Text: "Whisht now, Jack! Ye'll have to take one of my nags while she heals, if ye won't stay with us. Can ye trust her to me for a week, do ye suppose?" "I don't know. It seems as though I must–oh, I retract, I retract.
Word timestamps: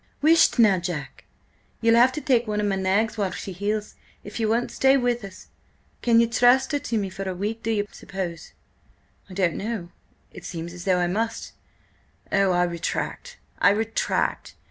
"Whisht 0.19 0.57
now, 0.57 0.79
Jack! 0.79 1.25
Ye'll 1.79 1.93
have 1.93 2.11
to 2.13 2.21
take 2.21 2.47
one 2.47 2.59
of 2.59 2.65
my 2.65 2.75
nags 2.75 3.19
while 3.19 3.29
she 3.29 3.51
heals, 3.51 3.93
if 4.23 4.39
ye 4.39 4.47
won't 4.47 4.71
stay 4.71 4.97
with 4.97 5.23
us. 5.23 5.49
Can 6.01 6.19
ye 6.19 6.25
trust 6.25 6.71
her 6.71 6.79
to 6.79 6.97
me 6.97 7.07
for 7.11 7.29
a 7.29 7.35
week, 7.35 7.61
do 7.61 7.69
ye 7.69 7.85
suppose?" 7.91 8.53
"I 9.29 9.35
don't 9.35 9.53
know. 9.53 9.89
It 10.31 10.43
seems 10.43 10.73
as 10.73 10.85
though 10.85 10.97
I 10.97 11.05
must–oh, 11.05 12.49
I 12.51 12.63
retract, 12.63 13.37
I 13.59 13.69
retract. 13.69 14.55